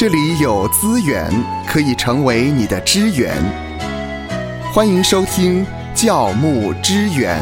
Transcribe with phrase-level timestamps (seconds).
[0.00, 1.30] 这里有资源
[1.66, 3.36] 可以成为你的支援。
[4.72, 5.62] 欢迎收听
[5.94, 7.38] 教牧支援。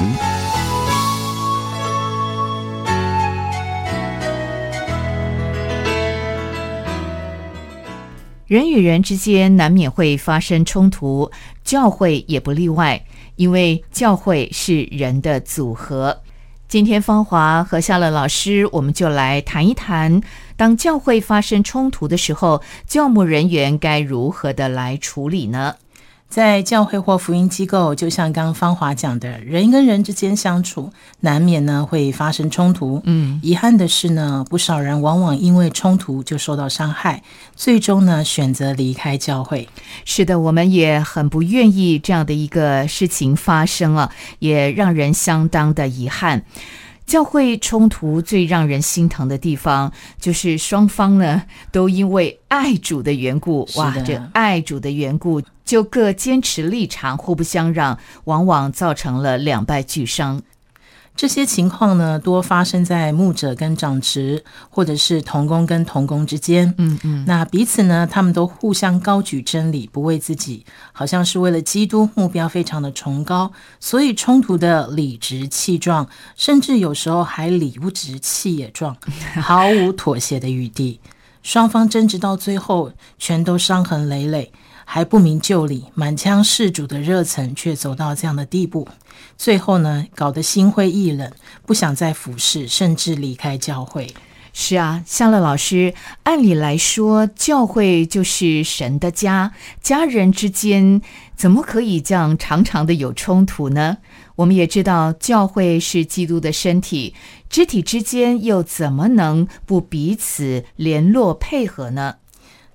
[8.48, 11.30] 人与人之间难免会发生冲突，
[11.62, 13.00] 教会也不例外，
[13.36, 16.22] 因为教会是人的组合。
[16.66, 20.20] 今天芳华和夏乐老师，我们就来谈一谈，
[20.58, 25.76] 当教会发生冲突的时候，教牧人员该如何的来处理呢？
[26.28, 33.00] 在教会或福音机构，就像刚刚芳华讲的，人跟人之间相处，难免呢会发生冲突。
[33.04, 37.22] 嗯，遗憾的是呢，不少人往往因为冲突就受到伤害，
[37.54, 39.68] 最终呢选择离开教会。
[40.04, 46.44] 是的，我们也很不愿意这样的一个事情发生啊，也让人相当的遗憾。
[47.08, 49.90] 教会冲突最让人心疼的地方，
[50.20, 60.42] 就是双方呢都因为爱主的缘故，哇，这爱主的缘故就各坚持立场，互不相让，往往造成了两败俱伤。
[61.18, 66.72] 这些情况呢，多发生在牧者跟长职，或者是同工跟同工之间。
[66.78, 78.96] 嗯嗯，那彼此呢，他们都互相高举真理，不为自己，好像是为了基督，目标非常的崇高，所以冲突的理直气壮，甚至有时候还理不直气也壮，
[79.42, 81.00] 毫无妥协的余地。
[81.42, 84.52] 双方争执到最后，全都伤痕累累，
[84.90, 88.88] 还不明就里，满腔事主的热忱却走到这样的地步。
[89.36, 91.30] 最后呢，搞得心灰意冷，
[91.66, 94.14] 不想再服侍，甚至离开教会。
[94.54, 101.02] 是啊，夏乐老师，按理来说，教会就是神的家，家人之间
[101.36, 103.98] 怎么可以这样常常的有冲突呢？
[104.36, 107.14] 我们也知道，教会是基督的身体，
[107.50, 112.14] 肢体之间又怎么能不彼此联络配合呢？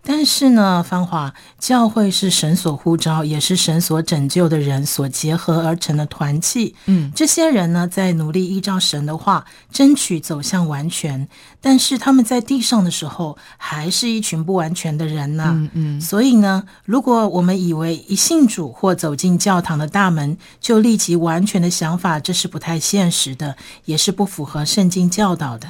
[0.06, 6.76] 但是呢，芳华教会是神所呼召，也是神所拯救的人所结合而成的团契。
[6.88, 11.28] 嗯，这些人呢，在努力依照神的话，争取走向完全。
[11.62, 15.46] 但是他们在地上的时候，还是一群不完全的人呢。
[15.56, 23.56] 嗯嗯，所以呢，如果我们以为一信主或走进教堂的大门就立即完全的想法，这是不太现实的，
[23.86, 25.68] 也是不符合圣经教导的。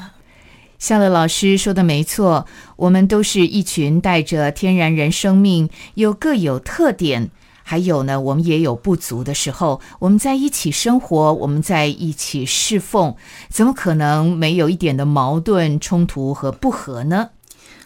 [0.84, 2.46] 夏乐老师说的没错，
[2.76, 7.32] 我们都是一群带着天然人生命，又各有特点。
[7.64, 9.80] 还有呢，我们也有不足的时候。
[10.00, 13.16] 我们在一起生活，我们在一起侍奉，
[13.48, 17.30] 怎么可能没有一点的矛盾、冲突和不和呢？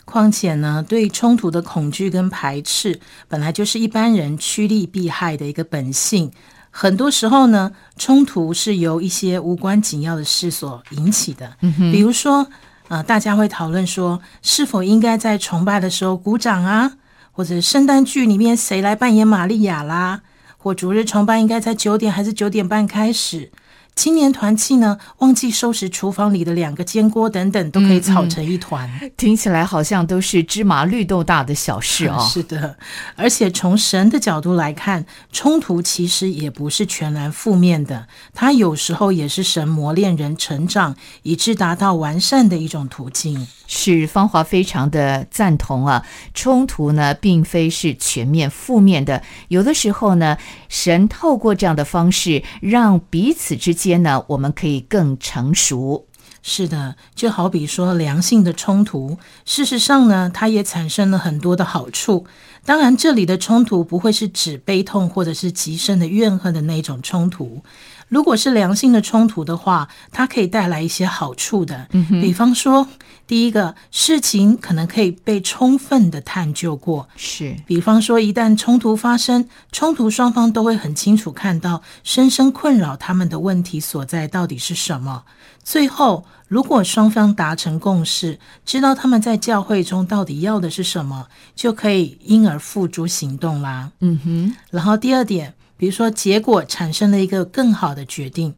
[0.03, 6.31] 况且呢，对冲突的恐惧跟排斥，本来就是一般人趋利避害的一个本性。
[6.71, 11.55] 很多时候呢，冲突是由一些无关紧要的事所引起的，
[11.91, 12.47] 比如说，
[12.89, 16.93] 呃，大家会讨论说，是否应该在崇拜的时候鼓掌啊，
[17.31, 20.21] 或者圣诞剧里面谁来扮演玛利亚啦，
[20.57, 23.51] 或主日崇拜应该在九点还是九点半开始。
[23.97, 28.87] 青年团契呢，忘记收拾厨房里的两个煎锅等等，都可以吵成一团。
[29.17, 32.23] 听起来好像都是芝麻绿豆大的小事哦。
[32.31, 32.77] 是的，
[33.15, 43.47] 而且从神的角度来看，冲突其实也不是全然负面的，它有时候也是神磨练人成长，以致达到完善的一种途径。
[43.69, 50.37] 是芳华非常的赞同啊，冲突呢并非是全面负面的，有的时候呢，
[50.69, 56.05] 神透过这样的方式，让彼此之间呢，我们可以更成熟。
[56.43, 62.25] 是的，就好比说良性的冲突，事实上呢，它也产生了很多的好处。
[62.63, 67.61] 当然，这里的冲突不会是指悲痛或者是极深的怨恨的那种冲突。
[68.07, 71.87] 如果是良性的冲突的话，它可以带来一些好处的。
[71.91, 72.87] 嗯比方说，
[73.25, 77.07] 第一个事情可能可以被充分的探究过。
[77.15, 85.23] 是，比方说，一旦冲突发生，冲突双方都会很清楚看到深深困扰他们的问题所在到底是什么。
[85.63, 91.27] 最后，如果双方达成共识，知道他们在教会中到底要的是什么，
[91.57, 93.91] 就可以因而付诸行动啦。
[93.99, 98.55] 嗯哼，然后第二点，比如说结果产生了一个更好的决定，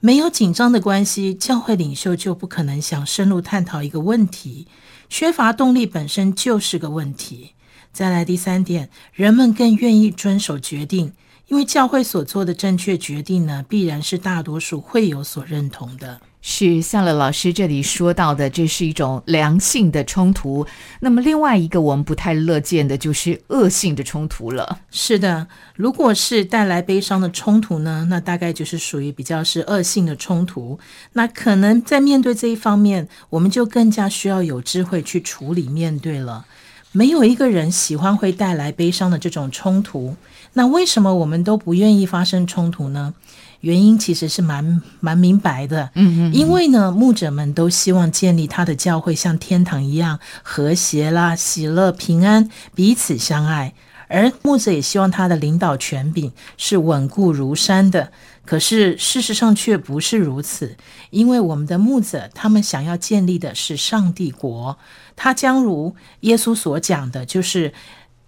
[0.00, 4.66] 没有紧张的关系，教会领袖就不可能想深入探讨一个问题，
[5.08, 7.52] 缺乏动力本身就是个问题。
[7.92, 11.12] 再来第三点，人们更愿意遵守决定，
[11.48, 16.20] 因为教会所做的正确决定呢，必然是大多数会有所认同的。
[16.44, 20.66] 是夏乐老师这里说到的，这是一种良性的冲突。
[20.98, 24.80] 那么另外一个我们不太乐见的就是恶性的冲突了。
[24.90, 25.46] 是的，
[25.76, 30.80] 如果是带来悲伤的冲突呢，那大概就是属于比较是恶性的冲突。
[31.12, 36.46] 那可能在面对这一方面，我们就更加需要有智慧去处理面对了。
[36.90, 40.16] 没有一个人喜欢会带来悲伤的这种冲突。
[40.54, 43.14] 那为什么我们都不愿意发生冲突呢？
[43.62, 53.74] 原因其实是蛮蛮明白的，嗯嗯，因为呢，牧者们都希望建立他的教会像天堂一样和谐啦、喜乐、平安、彼此相爱，
[54.08, 58.10] 而牧者也希望他的领导权柄是稳固如山的。
[58.44, 60.76] 可是事实上却不是如此，
[61.10, 64.76] 因为我们的牧者他们想要建立的是上帝国，
[65.14, 67.72] 他将如耶稣所讲的，就是。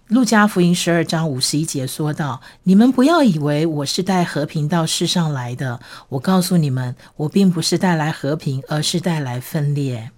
[0.07, 5.79] 路加福音十二章五十一节说道：“你们不要以为我是带和平到世上来的。
[6.09, 10.11] 我告诉你们，我并不是带来和平，而是带来分裂。”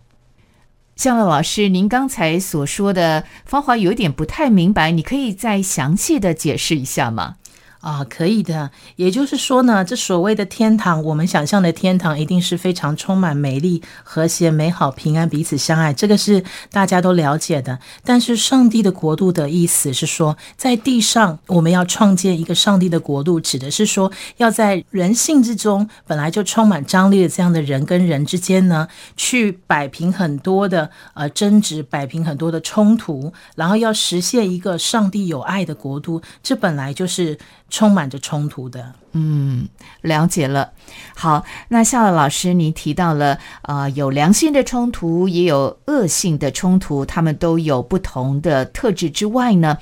[0.97, 7.37] 向乐老师，您刚才所说的芳华有点不太明白，你可以再详细的解释一下吗？
[7.79, 8.71] 啊，可以的。
[8.95, 17.79] 也就是说呢，这所谓的天堂，我们想象的天堂，一定是非常充满美丽、和谐、美好、平安、彼此相爱，这个是大家都了解的。
[18.03, 36.21] 但是，上帝的国度的意思是说，在地上我们要创建一个上帝的国度，指的是说，要在人性之中本来就充满张力的这样的人跟人之间呢，去摆平很多的呃争执，摆平很多的冲突，然后要实现一个上帝有爱的国度。
[36.41, 37.37] 这本来就是。
[37.69, 39.67] 充满着冲突的，嗯，
[40.01, 40.71] 了解了。
[41.15, 49.77] 好，那夏乐老师，您提到了，啊，有良性的冲突，也有恶性的冲突，他们都有不同的特质之外呢，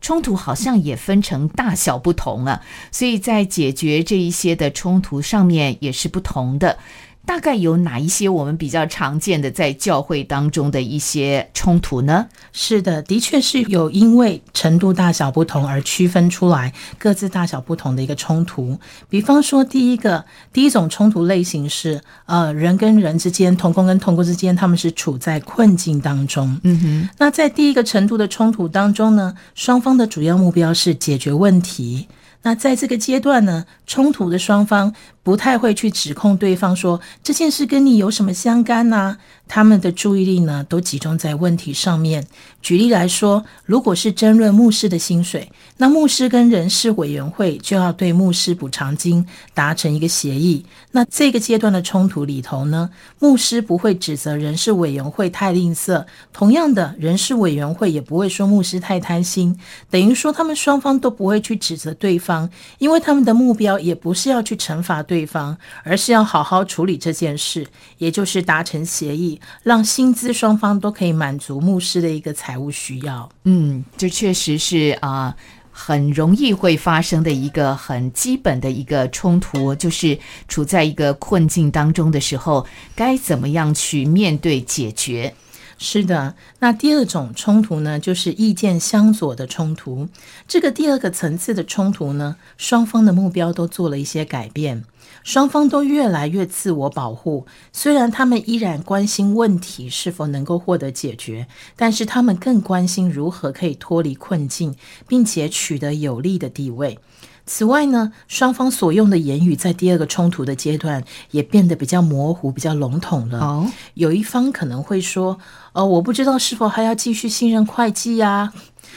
[0.00, 2.60] 冲突好像也分成大小不同啊，
[2.90, 6.78] 所以在解决这一些的冲突上面也是不同的。
[7.26, 12.26] 大概有哪一些我们比较常见的在教会当中的一些冲突呢？
[12.52, 18.78] 是的，的确是有因为程度大小不同而区分出来各自大小不同的一个冲突。
[19.08, 26.60] 比方说，第一个第一种冲突类型是呃人跟人之间，同工跟同工之间，他们是处在困境当中。
[26.62, 32.06] 嗯哼，那在第一个程度的冲突当中呢，双方的主要目标是解决问题。
[32.44, 34.94] 那在这个阶段呢，冲突的双方。
[35.24, 39.16] 不太会去指控对方说这件事跟你有什么相干呢？
[39.48, 42.26] 他们的注意力呢都集中在问题上面。
[42.62, 50.64] 举例来说，如果是争论牧师的薪水，那牧师跟人事委员会就要对牧师补偿金达成一个协议。
[50.92, 52.88] 那这个阶段的冲突里头呢，
[53.18, 59.58] 牧师不会指责人事委员会太吝啬，同样的人事委员会也不会说牧师太贪心。
[59.90, 62.48] 等于说，他们双方都不会去指责对方，
[62.78, 65.24] 因为他们的目标也不是要去惩罚对。
[65.24, 67.66] 方，而是要好好处理这件事，
[67.98, 73.28] 也就是达成协议，让薪资双方都可以满足牧师的一个财务需要。
[73.44, 75.34] 嗯，这确实是啊，
[75.70, 85.34] 很容易会发生的一个很基本的一个冲突，就是处在一个困境当中的时候，该怎么样去面对解决。
[85.76, 90.08] 是的，那第二种冲突呢，就是意见相左的冲突。
[90.46, 94.84] 这个第二个层次的冲突呢，双方的目标都做了一些改变，
[95.22, 97.46] 双方都越来越自我保护。
[97.72, 104.76] 虽然他们依然关心问题是否能够获得解决，但是他们更关心如何可以脱离困境，
[105.08, 106.98] 并且取得有利的地位。
[107.46, 113.38] 此外呢，双方所用的言语在第二个冲突的阶段也变得比较模糊、比较笼统了。
[113.38, 115.38] 哦，有一方可能会说
[115.74, 118.52] ：“呃，我不知道是否还要继续信任会计呀？”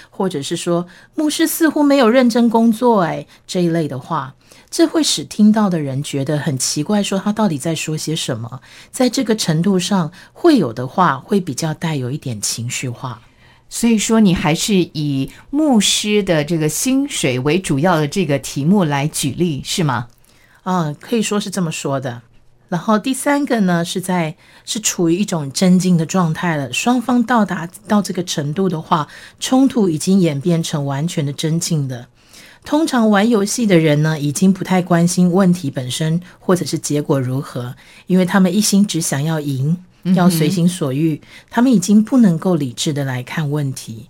[0.09, 4.35] 或者是说：“牧师似乎没有认真工作。”哎，这一类的话，
[4.69, 8.61] 这会使听到的人觉得很奇怪，说他到底在说些什么？
[8.91, 13.21] 在这个程度上，会有的话会比较带有一点情绪化。
[13.69, 20.07] 所以说，你还是以牧师的这个薪水为主要的这个题目来举例，是吗？
[20.63, 22.21] 啊，可以说是这么说的。
[22.69, 26.73] 然后第三个呢，是在是处于一种增进的状态了。
[26.73, 29.07] 双方到达到这个程度的话，
[29.39, 32.07] 冲突已经演变成完全的增进的。
[32.65, 37.75] 通常玩游戏的人呢，已经不太关心问题本身或者是结果如何，
[38.07, 39.77] 因为他们一心只想要赢。
[40.13, 44.07] 要随心所欲，他们已经不能够理智的来看问题。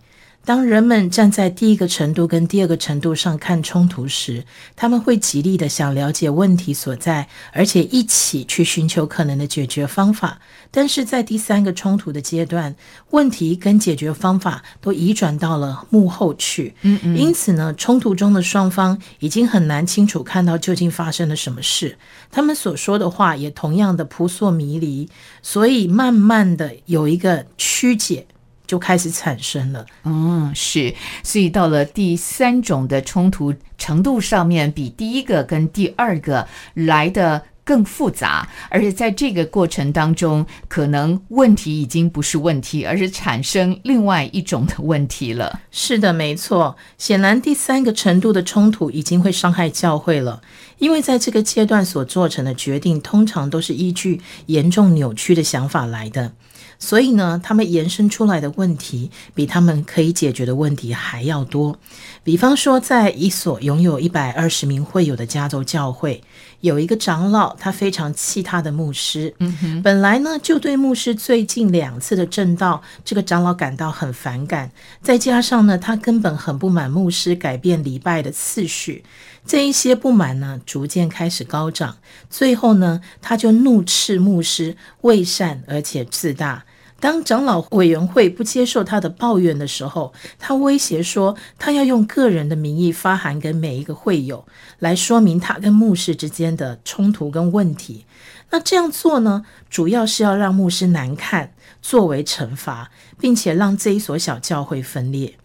[0.47, 4.45] 当人们站在第一个程度跟第二个程度上看冲突时，
[4.77, 10.39] 他们会极力的想了解问题所在，而且一起去寻求可能的解决方法。
[10.71, 12.73] 但是在第三个冲突的阶段，
[13.09, 16.73] 问题跟解决方法都移转到了幕后去。
[16.83, 21.97] 嗯嗯，因此呢，冲突中的双方已经很难清楚看到究竟发生了什么事，
[22.31, 25.09] 他们所说的话也同样的扑朔迷离，
[25.41, 28.25] 所以慢慢的有一个曲解。
[28.67, 30.93] 就开始产生了，嗯，是，
[31.23, 45.61] 所以到了第三种的冲突程度上面，比第一个跟第二个来的更复杂，而且在这个过程当中，可能问题已经不是问题，而是产生另外一种的问题了。
[45.71, 46.75] 是的，没错。
[46.97, 50.41] 显然，第三个程度的冲突已经会伤害教会了，
[50.77, 56.33] 因为在这个阶段所做成的决定，通常都是依据严重扭曲的想法来的。
[56.79, 61.77] 所以呢，他们延伸出来的问题比他们可以解决的问题还要多。
[62.23, 66.21] 比方说，在一所拥有一百二十名会友的加州教会，
[66.61, 69.33] 有一个长老，他非常气他的牧师。
[69.39, 74.71] 嗯哼，本来呢，就对牧师最近两次的正道，这个长老感到很反感。
[75.01, 79.03] 再加上呢，他根本很不满牧师改变礼拜的次序。
[79.45, 81.97] 这一些不满呢，逐渐开始高涨。
[82.29, 86.65] 最后呢，他就怒斥牧师为善而且自大。
[86.99, 94.45] 当长老委员会不接受他的抱怨的时候，他威胁说，他要用个人的名义发函给每一个会友，
[94.79, 98.05] 来说明他跟牧师之间的冲突跟问题。
[98.49, 102.89] 那这样做呢，主要是要让牧师难看，作为惩罚，
[103.19, 105.37] 并且让这一所小教会分裂。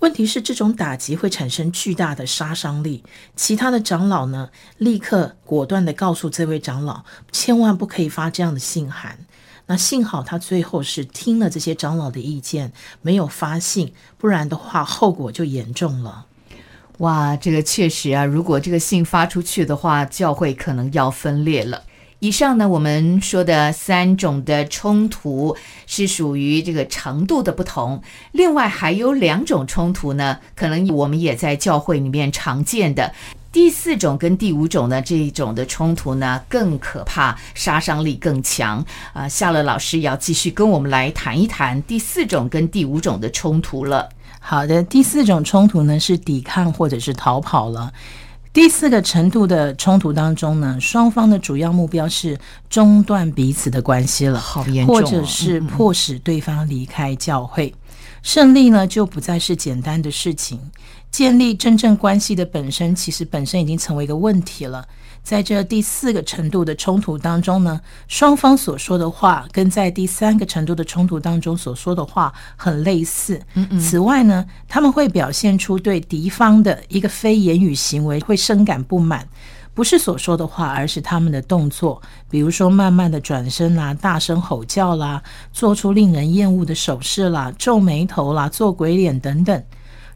[0.00, 3.04] 问题是，这种打击会产生巨大的杀伤力。
[3.36, 9.18] 其他的长老呢，立刻果断地告诉这位长老，千万不可以发这样的信函。
[9.70, 12.72] 那幸好他最后是听了这些长老的意见，
[13.02, 16.26] 没有发信，不然的话后果就严重了。
[16.98, 21.84] 哇，这个确实啊，如果这个信发出去的话，教会可能要分裂了。
[22.18, 28.02] 以上呢，我们说的三种的冲突是属于这个程度的不同。
[28.32, 33.12] 另外还有两种冲突呢，可能我们也在教会里面常见的。
[33.52, 39.28] 第四种跟第五种呢，这一种的冲突呢更可怕，杀伤力更强啊！
[39.28, 44.08] 夏乐老师要继续跟我们来谈一谈第四种跟第五种的冲突了。
[44.38, 47.92] 好的，第四种冲突呢是抵抗或者是逃跑了。
[48.52, 52.38] 第四个程度的冲突当中呢，双方的主要目标是
[52.68, 57.74] 中断彼此的关系了，好严重，或者是迫使对方离开教会。
[58.22, 60.60] 胜利呢就不再是简单的事情。
[61.10, 64.86] 建立真正关系的本身，其实本身已经成为一个问题了。
[65.22, 73.38] 在这第四个程度的冲突当中呢，双方所说的话跟在第三个程度的冲突当中所说的话很类似。
[73.78, 79.28] 此外呢，他们会表现出对敌方的一个非言语行为会深感不满，
[79.74, 82.00] 不是所说的话，而是他们的动作，
[82.30, 89.62] 比如说慢慢的转身啦、大声吼叫啦、做出令人厌恶的手势啦、皱眉头啦、做鬼脸等等。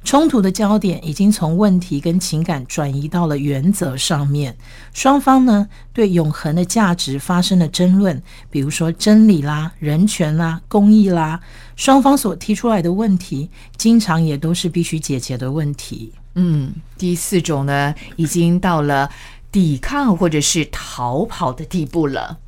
[0.05, 4.55] 冲突的焦点已经从问题跟情感转移到了原则上面，
[4.93, 11.41] 双方呢对永恒的价值发生了争论，比如说真理啦、人权啦、公义啦，
[11.75, 16.13] 双方所提出来的问题，经常也都是必须解决的问题。
[16.35, 19.11] 嗯，第四种呢，已经到了
[19.51, 22.39] 抵抗或者是逃跑的地步了。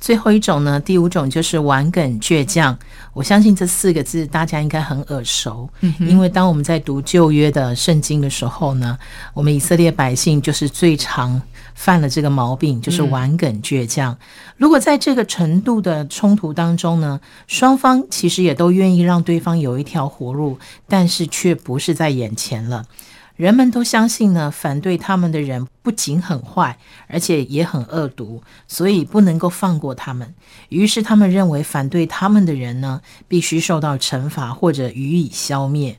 [0.00, 2.76] 最后一种呢，第五种就是玩梗倔强。
[3.12, 5.68] 我相信这四个字大家应该很耳熟，
[6.00, 8.98] 因为当我们在读旧约的圣经的时候呢，
[9.34, 11.40] 我们以色列百姓就是最常
[11.74, 14.16] 犯了这个毛病，就是玩梗倔强。
[14.56, 22.86] 如果在这个程度的冲突当中呢，双方其实也都愿意让对方有一条活路，但是却不是在眼前了。
[23.40, 30.34] 人们都相信呢，反对他们的人不仅很坏，而且也很恶毒，所以不能够放过他们。
[30.68, 35.98] 于是他们认为，反对他们的人呢，必须受到惩罚或者予以消灭。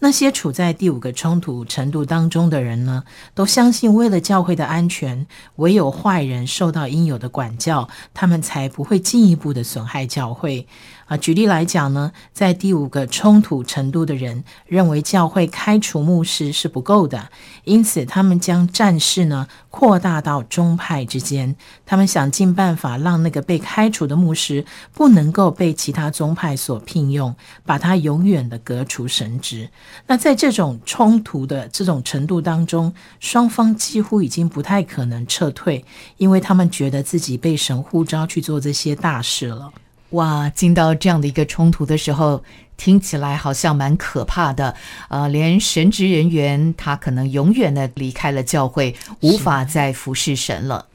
[0.00, 3.04] 那些处在第五个冲突程度当中的人呢，
[3.34, 10.66] 都相信，为了教会的安全，唯有坏人受到应有的管教，他们才不会进一步的损害教会。
[11.10, 17.28] 啊，举例来讲呢，在第五个冲突程度的人认为教会开除牧师是不够的，
[17.64, 21.56] 因此他们将战事呢扩大到宗派之间。
[21.84, 24.64] 他们想尽办法让那个被开除的牧师
[24.94, 27.34] 不能够被其他宗派所聘用，
[27.66, 29.68] 把他永远的革除神职。
[30.06, 35.84] 那在这种冲突的这种程度当中，双方几乎已经不太可能撤退，
[36.18, 39.72] 因为他们觉得自己被神呼召去做这些大事了。
[40.10, 42.42] 哇，进到这样的一个冲突的时候，
[42.76, 44.74] 听起来好像蛮可怕的。
[45.08, 50.86] 呃，连神职人员他可能永远的离开了教会，无法再服侍神了。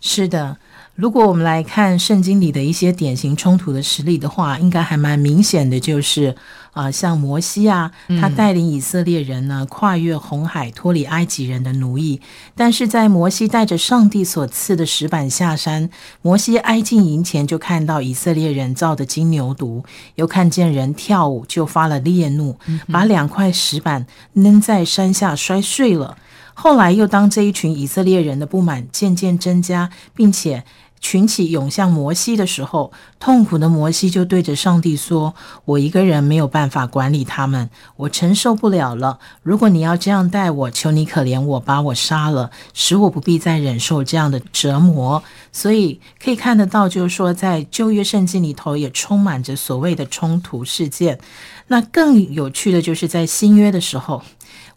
[0.00, 0.58] 是的。
[0.96, 6.34] 如果我们来看圣经里的一些典型冲突的实例的话，应该还蛮明显的，就是
[6.72, 12.22] 啊，像摩西啊，他带领以色列人呢跨越红海，脱离埃及人的奴役。
[12.54, 15.90] 但是在摩西带着上帝所赐的石板下山，
[16.22, 19.84] 摩西挨近营前就看到以色列人造的金牛犊，
[20.14, 22.56] 又看见人跳舞，就发了烈怒，
[22.90, 26.16] 把两块石板扔在山下摔碎了。
[26.54, 30.64] 后来又当这一群以色列人的不满渐渐增加，并且。
[31.06, 39.20] 群起涌向摩西的时候，痛苦的摩西就对着上帝说：“我一个人没有办法管理他们，我承受不了了。
[39.44, 45.22] 如果你要这样待我，求你可怜我，把我杀了，使我不必再忍受这样的折磨。”
[45.52, 51.20] 所以可以看得到，就是说，在旧约圣经里头也充满着所谓的冲突事件。
[51.68, 54.22] 那更有趣的就是在新约的时候。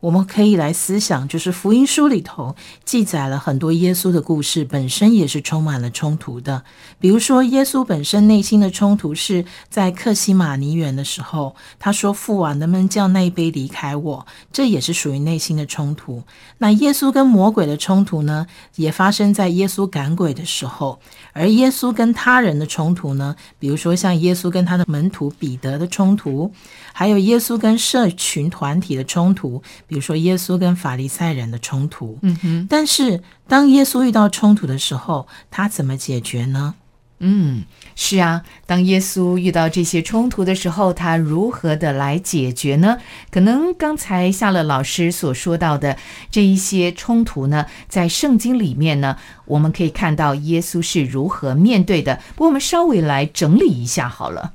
[0.01, 6.63] 我们可以来思想，就是福音书里头记载了很多耶稣的故事，本身也是充满了冲突的。
[7.01, 16.23] 比如说，耶稣本身内心的冲突是在克西马尼园的时候，他说：“父啊，能不能叫那一杯离开我？”这也是属于内心的冲突。
[16.59, 20.99] 那耶稣跟魔鬼的冲突呢，也发生在耶稣赶鬼的时候。
[21.33, 26.51] 而耶稣跟他人的冲突呢，比如说像耶稣跟他的门徒彼得的冲突，
[26.93, 29.61] 还有耶稣跟社群团体的冲突。
[29.89, 36.75] 比如说，耶稣跟法利赛人的冲突，嗯哼，但是当耶稣遇到冲突的时候，他怎么解决呢？
[37.21, 37.63] 嗯，
[37.97, 42.99] 是啊，当耶稣遇到这些冲突的时候，他如何的来解决呢？
[43.29, 45.97] 可能刚才夏乐老师所说到的
[46.31, 52.21] 这一些冲突呢，在圣经里面呢，我们可以看到耶稣是如何面对的。
[52.35, 54.53] 不过，我们稍微来整理一下好了。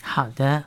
[0.00, 0.64] 好的。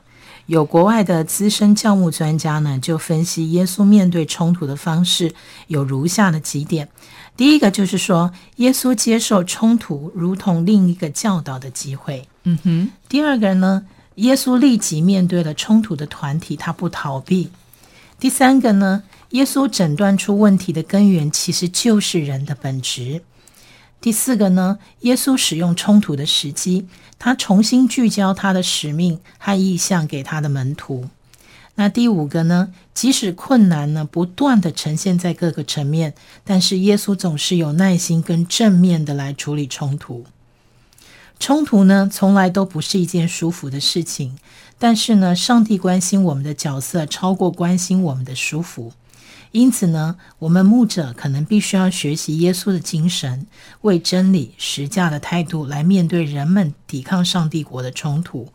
[0.52, 5.32] 有国外的资深教牧专家呢，就分析耶稣面对冲突的方式
[5.68, 6.86] 有如下的几点。
[7.34, 12.28] 第一个就是说，耶稣接受冲突如同另一个教导的机会。
[12.42, 12.90] 嗯哼。
[13.08, 17.48] 第二个呢，耶稣立即面对了冲突的团体，他不逃避。
[18.20, 23.22] 第三个呢，耶稣诊断出问题的根源其实就是人的本质。
[24.02, 26.88] 第四个呢，耶稣使用冲突的时机，
[27.20, 31.08] 他重新聚焦他的使命和意向给他的门徒。
[31.76, 40.24] 那第五个呢，即使困难呢不断的呈现在各个层面，但是耶稣总是有耐心跟正面的来处理冲突。
[41.38, 44.36] 冲突呢从来都不是一件舒服的事情，
[44.80, 48.92] 但是呢，上帝关心我们的角色超过关心我们的舒服。
[49.52, 53.46] 因此呢，我们牧者可能必须要学习耶稣的精神，
[53.82, 58.48] 为真理实价的态度来面对人们抵抗上帝国的冲突。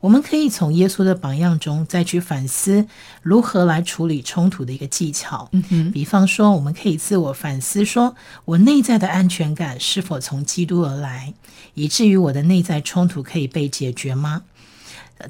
[0.00, 2.86] 我们可以从耶稣的榜样中再去反思
[3.20, 5.48] 如何来处理冲突的一个技巧。
[5.50, 11.34] 嗯哼，比方说，我们可以自我反思：说我内在的安全感是否从基督而来，
[11.74, 14.44] 以至于我的内在冲突可以被解决吗？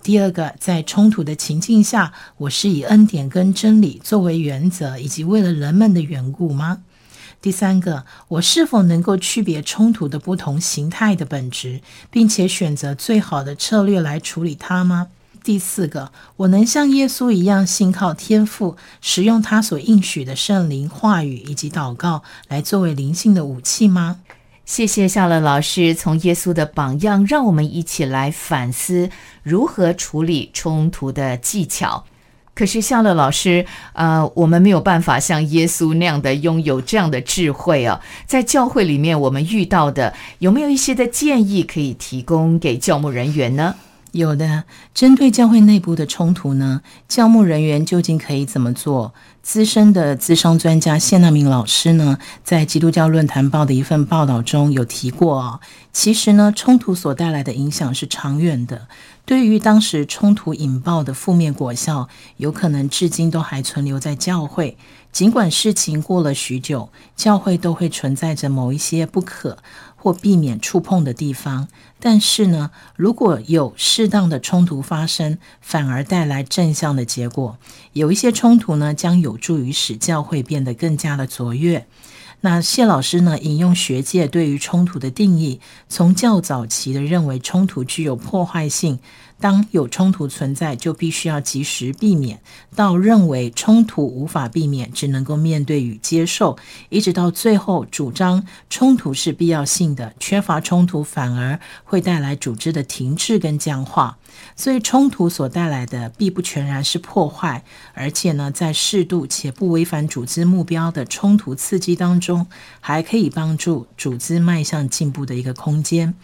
[0.03, 6.83] 第二个，在冲突的情境下，我是以恩典跟真理作为原则，以及为了人们的缘故吗？
[7.41, 15.09] 第三个，我是否能够区别冲突的不同形态的本质，并且选择最好的策略来处理它吗？
[15.45, 24.21] 第四个，我能像耶稣一样信靠天赋，使用他所应许的圣灵话语以及祷告来作为灵性的武器吗？
[24.69, 29.09] 谢谢夏乐老师从耶稣的榜样，让我们一起来反思
[29.43, 32.05] 如何处理冲突的技巧。
[32.53, 37.99] 可是夏乐老师，呃，我们没有办法像耶稣那样的拥有这样的智慧啊。
[38.27, 43.75] 在教会里面，我们遇到的有没有一些的建议可以提供给教牧人员呢？
[44.13, 49.13] 有的，针对教会内部的冲突呢，教牧人员究竟可以怎么做？
[49.43, 55.61] 资深的资商专家谢纳明老师呢，在《基督教论坛报》的一份报道中有提过哦，
[55.93, 58.89] 其实呢，冲突所带来的影响是长远的。
[59.25, 64.77] 对于当时冲突引爆的负面果效，有可能至今都还存留在教会。
[65.19, 69.59] 尽管事情过了许久，教会都会存在着某一些不可
[69.97, 71.67] 或避免触碰的地方。
[71.99, 77.59] 但是呢，如果有适当的冲突发生，反而带来正向的结果。
[77.95, 81.89] 有一些冲突呢，将有助于使教会变得更加的卓越。
[82.43, 89.01] 那谢老师呢，引用学界对于冲突的定义，从较早期的认为冲突具有破坏性。
[89.41, 92.39] 当有冲突存在，就必须要及时避免；
[92.75, 104.19] 到认为冲突无法避免，只能够面对与接受，一直到最后主张冲突是必要性的，缺乏冲突反而会带来组织的停滞跟僵化。
[104.55, 112.47] 所以，冲突所带来的必不全然是破坏，而且呢，在适度且不违反组织目标的冲突刺激当中，
[112.81, 116.15] 还可以帮助组织迈向进步的一个空间。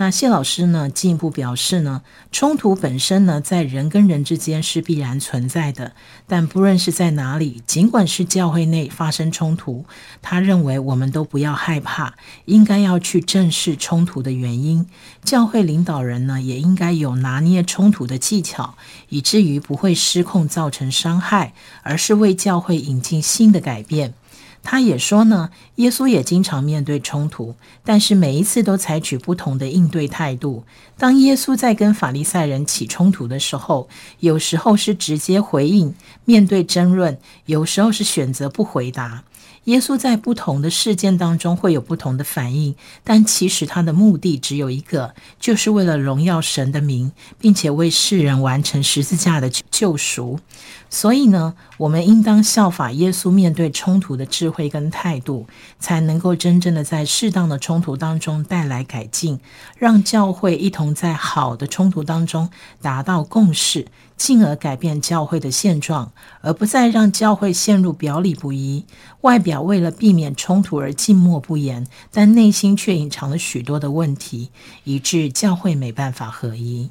[0.00, 0.88] 那谢老师呢？
[0.88, 5.92] 进一步表示呢，冲突本身呢，在人跟人之间是必然存在的，
[6.28, 9.84] 但不论是在哪里，尽管是教会内发生冲突，
[10.22, 14.86] 他认为我们都不要害怕，应该要去正视冲突的原因。
[15.24, 18.76] 教会领导人呢，也应该有拿捏冲突的技巧，
[19.08, 24.14] 以至于不会失控造成伤害，而是为教会引进新的改变。
[24.62, 30.64] 他也说呢，耶稣也经常面对冲突，但是每一次都采取不同的应对态度。
[30.98, 33.88] 当耶稣在跟法利赛人起冲突的时候，
[34.20, 35.94] 有时候是直接回应，
[36.24, 37.14] 面对争论；
[37.46, 39.24] 有时候是选择不回答。
[39.64, 50.40] 耶稣在不同的事件当中会有不同的反应，但其实他的目的只有一个，就是为了荣耀神的名，并且为世人完成十字架的救赎。
[50.90, 55.46] 所以呢，我们应当效法耶稣面对冲突的智慧跟态度，
[55.78, 59.38] 才能够真正的在适当的冲突当中带来改进，
[59.76, 63.86] 让教会一同在好的冲突当中达到共识。
[64.16, 68.84] 进而改变教会的现状，而不再让教会陷入表里不一。
[69.20, 74.50] 外表为了避免冲突而静默不言，但内心却隐藏了许多的问题，
[74.82, 76.90] 以致教会没办法合一。